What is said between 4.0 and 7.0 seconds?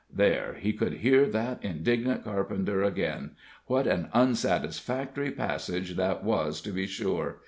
unsatisfactory passage that was, to be